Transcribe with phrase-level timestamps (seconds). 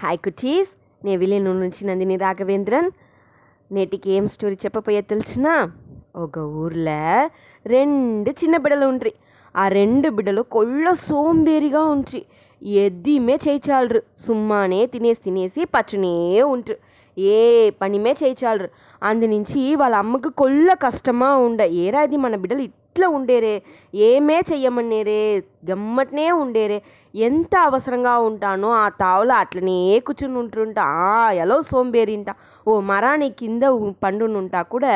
[0.00, 0.70] Hi cuties
[1.02, 2.86] నే విలేను నుంచి నందిని రాఘవేంద్రన్.
[3.70, 5.46] నేటికి ఏం స్టోరీ చెప్పపోయే తెలిసిన
[6.16, 7.00] ఒక ఊర్లో
[7.66, 9.12] రెండు చిన్న బిడలు ఉంట్రి
[9.54, 12.20] ఆ రెండు బిడ్డలు కొల్ల సోంబేరిగా ఉంట్రి
[12.84, 16.14] ఎద్దిమే చేయిచాలరు సుమ్మానే తినేసి తినేసి పచ్చనే
[16.54, 16.76] ఉంట్రు
[17.16, 17.38] ఏ
[17.82, 18.70] పనిమే చేయిచాలరు
[19.02, 21.60] అందునుంచి వాళ్ళ అమ్మకు కొల్ల కష్టమా ఉండ.
[21.84, 22.62] ఏరా ఇది మన బిడ్డలు
[22.96, 23.52] ఇట్లా ఉండేరే?
[24.04, 25.20] ఏమే చెయ్యమనేరే?
[25.70, 26.78] గమ్మట్నే ఉండేరే.
[27.14, 30.84] ఎంత అవసరంగా ఉంటానో ఆ తావులో అట్లనే కూర్చుని ఉంటుంటా.
[31.06, 32.30] ఆ ఎలో సోంబేరింట.
[32.66, 33.62] ఓ మరాని కింద
[34.02, 34.92] పండునుంటా కూడా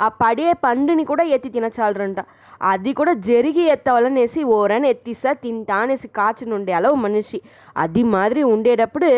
[0.00, 2.20] ఆ పడే పండుని కూడా ఎత్తి తినచాలరంట.
[2.64, 7.38] అది కూడా జరిగి ఎత్తవలనేసి ఓరని ఎత్తిస్తా తింటా అనేసి కాచునుండే అలా ఓ మనిషి.
[7.76, 9.08] అది మాదిరి ఉండేటప్పుడు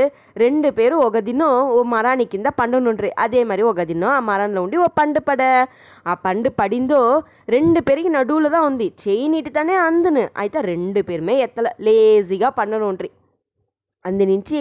[0.43, 4.79] రెండు పేరు ఒక దినం ఓ మరాని కింద పండునుండ్రి అదే మరి ఒక దినం ఆ మరంలో ఉండి
[4.85, 5.43] ఓ పండు పడ.
[6.07, 7.01] ఆ పండు పడిందో
[7.57, 8.89] రెండు పేరికి నడువులో தான் ఉంది.
[9.05, 10.25] చేయి నీటితోనే అందును.
[10.43, 11.69] అయితే రెండు పేరుమే ఎత్తల.
[11.87, 13.09] లేజీగా పండును అందు
[14.05, 14.59] అందునుంచి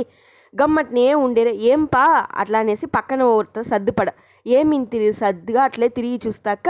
[0.53, 1.53] గమ్మట్నే ఉండేరే.
[1.71, 2.03] ఏంపా
[2.41, 4.09] అట్లా అనేసి పక్కన ఒకరితో సర్దుపడ.
[4.91, 6.67] తిరిగి సర్దుగా అట్లే తిరిగి చూస్తాక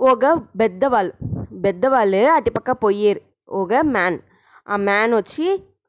[0.00, 0.24] ఒక
[0.60, 1.12] పెద్దవాళ్ళు
[1.64, 3.20] పెద్దవాళ్ళు అటుపక్క పోయారు.
[3.48, 4.18] ఒక మ్యాన్
[4.68, 5.46] ఆ మ్యాన్ వచ్చి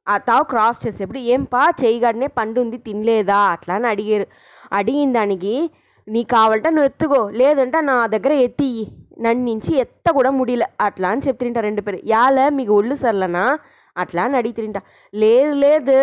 [0.07, 1.73] ఆ తావు క్రాస్ చేసేప్పుడు ఏంపా?
[1.83, 3.37] చేయగానే పండు ఉంది తినలేదా?
[3.37, 4.27] అట్లా అని అడిగారు.
[4.71, 5.53] అడిగిన దానికి
[6.07, 8.69] నీ కావాలంటే నువ్వు ఎత్తుకో లేదంటే నా దగ్గర ఎత్తి
[9.21, 10.65] నన్ను నుంచి ఎత్త కూడా ముడిలే.
[10.81, 11.99] అట్లా అని చెప్తుంటారు రెండు పేరు.
[12.05, 12.49] యాల?
[12.49, 13.45] మీకు ఒళ్ళు సర్లనా
[13.97, 14.77] అట్లా అని అడిగితిరింట.
[15.13, 15.95] లేదు లేదు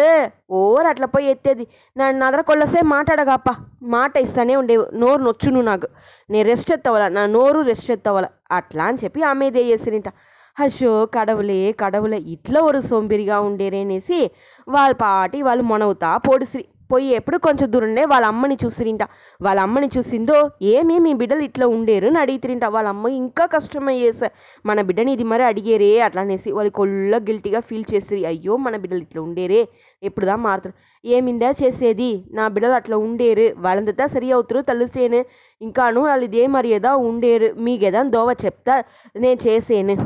[0.51, 1.65] ఓర్ అట్లా పోయి ఎత్తేది.
[1.97, 3.49] నన్ను నా దగ్గర కొల్లసే మాట్లాడగాప
[3.83, 4.87] మాట ఇస్తానే ఉండేవు.
[4.95, 5.89] నోరు నొచ్చును నాకు.
[6.31, 8.27] నేను రెస్ట్ ఎత్తవల నా నోరు రెస్ట్ ఎత్తవల.
[8.51, 10.09] అట్లా అని చెప్పి ఆమె చేసిరింట
[10.57, 14.31] అషో కడవులే కడవులే ఇట్లా ఒరు సోంబేరిగా ఉండేరేనేసి
[14.69, 19.03] వాళ్ళ పాటి వాళ్ళు మొనవుతా పోడిసిరి పోయి ఎప్పుడు కొంచెం దూరంలో వాళ్ళ అమ్మని చూసిరింట
[19.41, 20.39] వాళ్ళ అమ్మని చూసిందో
[20.75, 24.29] ఏమి మీ బిడ్డలు ఇట్లా ఉండేరు అని అడిగితిరింట వాళ్ళ అమ్మ ఇంకా కష్టమయ్యేసా
[24.67, 29.03] మన బిడ్డని ఇది మరి అడిగేరే అట్లా అనేసి వాళ్ళు కొల్ల గిల్టీగా ఫీల్ చేసిరి అయ్యో మన బిడ్డలు
[29.07, 29.61] ఇట్లా ఉండేరే
[30.03, 30.75] ఎప్పుడుదా మారుతారు?
[31.05, 32.11] ఏమిందా చేసేది?
[32.31, 33.47] నా బిడ్డలు అట్లా ఉండేరు.
[33.59, 35.21] వాళ్ళంతా సరి అవుతారు తలుస్తేనే
[35.61, 37.49] ఇంకాను వాళ్ళు ఇదే మరి ఏదో ఉండేరు.
[37.67, 38.75] మీకేదా దోవ చెప్తా
[39.17, 39.97] నేను చేసేను.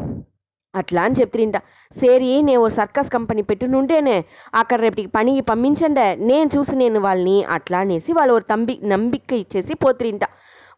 [0.75, 1.57] అట్లా అని చెప్తుంట
[1.97, 4.17] సేరి నేను ఓ సర్కస్ కంపెనీ పెట్టునుంటేనే
[4.55, 9.75] అక్కడ రేపటికి పనికి పంపించండి నేను చూసి నేను వాళ్ళని అట్లా అనేసి వాళ్ళు ఒక తంబి నంబిక ఇచ్చేసి
[9.75, 10.27] పోతిరింట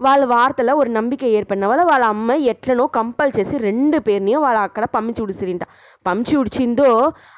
[0.00, 4.84] వాళ్ళ వార్తలో ఒక నంబిక ఏర్పడిన వల్ల వాళ్ళ అమ్మాయి ఎట్లనో కంపల్ చేసి రెండు పేరుని వాళ్ళు అక్కడ
[4.94, 5.64] పంపించి ఉడిసిరింట
[6.06, 6.88] పంచి ఉడిచిందో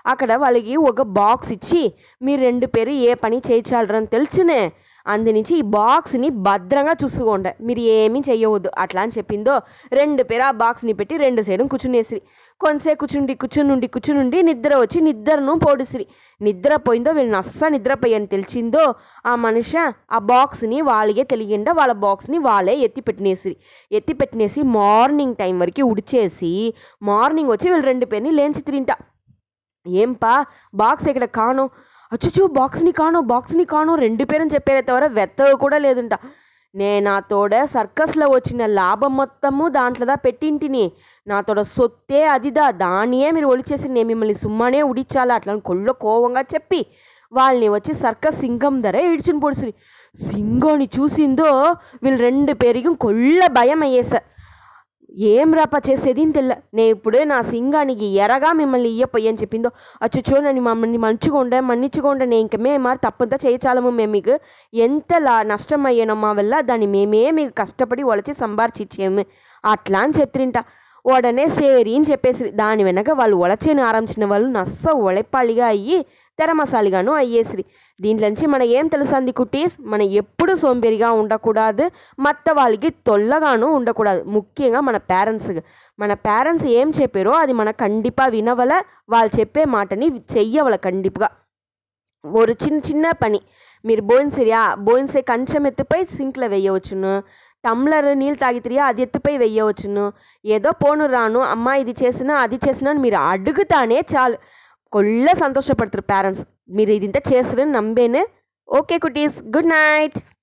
[0.07, 1.83] అక్కడ వాళ్ళకి ఒక బాక్స్ ఇచ్చి
[2.21, 4.61] మీరు రెండు పేరు ఏ పని చేయించాలని తెలిసినే
[5.07, 7.51] అందునుంచి ఈ బాక్స్ని భద్రంగా చూసుకోండి.
[7.61, 8.71] మీరు ఏమీ చేయవద్దు.
[8.79, 9.61] అట్లా అని చెప్పిందో
[9.93, 12.23] రెండు పేరు ఆ బాక్స్ని పెట్టి రెండు సైడు కూర్చునేసిరి.
[12.61, 16.07] కొంతసేపు కూర్చుండి కూర్చునుండి కూర్చునుండి నిద్ర వచ్చి నిద్రను పోడిసిరి.
[16.43, 18.95] నిద్ర పోయిందో వీళ్ళు నస్స నిద్రపోయని తెలిసిందో
[19.27, 19.79] ఆ మనిషి
[20.13, 23.57] ఆ బాక్స్ని వాళ్ళకే తెలియండా వాళ్ళ బాక్స్ని వాళ్ళే ఎత్తి పెట్టినేసిరి.
[23.93, 28.97] ఎత్తి పెట్టినేసి మార్నింగ్ టైం వరకు ఉడిచేసి మార్నింగ్ వచ్చి వీళ్ళు రెండు పేరుని లేంచి తిరింటా.
[29.87, 30.45] ఏంపా?
[30.75, 31.71] బాక్స్ ఇక్కడ కాను?
[32.17, 36.15] అచ్చుచూ బాక్స్ని కాను బాక్స్ని కాను రెండు పేరని చెప్పారే తవర వెత్తగా కూడా లేదంట.
[36.75, 40.85] నేను తోడ సర్కస్లో వచ్చిన లాభం మొత్తము దాంట్లోదా పెట్టింటిని.
[41.27, 46.81] నాతోడ సొత్తే అదిదా దానియే మీరు ఒలిచేసి నేను మిమ్మల్ని సుమ్మనే ఉడిచాలా అట్లా అని కొల్ల కోవంగా చెప్పి
[47.33, 49.73] వాళ్ళని వచ్చి సర్కస్ సింగం ధర ఇడ్చుని పొడిసిరి
[50.15, 51.49] సింగోని చూసిందో
[52.03, 54.21] వీళ్ళు రెండు పేరుకి కొల్ల భయం అయ్యేసా
[55.17, 56.53] ఏం రాపా చేసేది అని తెల్ల?
[56.75, 59.71] నేను ఇప్పుడు నా సింగానికి ఎరగా మిమ్మల్ని ఇయ్యపోయి అని చెప్పిందో
[60.03, 64.39] అచ్చుచో నన్ను మమ్మల్ని మంచిగా మన్నించుకోండి నేను ఇంక మేము మరి తప్పంతా చేయించాలము మేము మీకు.
[64.73, 65.83] ఎంత లా నష్టం
[66.17, 69.25] మా వల్ల దాన్ని మేమే మీకు కష్టపడి ఒలచి సంబార్చిచ్చేము
[69.65, 70.59] అట్లా అని చెప్తిరింట
[71.05, 76.07] ఉడనే సేరి అని చెప్పేసి దాని వెనక వాళ్ళు ఒలచేని ఆరంభించిన వాళ్ళు నస్స ఒళెప్పాళిగా అయ్యి
[76.39, 77.65] తెరమసాలిగాను అయ్యేసిరి.
[78.01, 81.91] దీంట్లోంచి మన ఏం తెలుసంది కుటీస్ మనం ఎప్పుడు సోంబేరిగా ఉండకూడదు.
[82.19, 84.23] మత్త వాళ్ళకి తొల్లగాను ఉండకూడదు.
[84.23, 85.51] ముఖ్యంగా మన పేరెంట్స్
[85.99, 88.83] మన పేరెంట్స్ ఏం చెప్పారో అది మన కండిపా వినవల.
[89.09, 91.29] వాళ్ళు చెప్పే మాటని చెయ్యవల కండిపుగా.
[92.25, 93.41] ஒரு చిన్న చిన్న పని.
[93.85, 97.13] మీరు బోయిన్సిరియా బోయిన్సే కంచెం ఎత్తుపై సింక్లో వేయవచ్చును.
[97.65, 100.13] టమ్లర్ నీళ్ళు తాగితిరియా అది ఎత్తుపై వేయవచ్చును.
[100.45, 104.37] ఏదో పోను రాను అమ్మా ఇది చేసినా అది చేసినా అని మీరు అడుగుతానే చాలు.
[104.93, 108.23] కొల్ల సంతోషపడతారు పేరెంట్స్ మీరు ఇది ఇంత చేస్తారని నమ్మేనే.
[108.69, 109.39] Okay cuties.
[109.57, 110.19] Good night